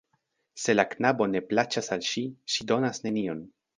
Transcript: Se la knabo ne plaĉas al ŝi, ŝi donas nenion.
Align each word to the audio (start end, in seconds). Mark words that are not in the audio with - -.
Se 0.61 0.73
la 0.77 0.85
knabo 0.93 1.27
ne 1.33 1.41
plaĉas 1.51 1.91
al 1.97 2.03
ŝi, 2.09 2.25
ŝi 2.55 2.67
donas 2.73 3.03
nenion. 3.09 3.45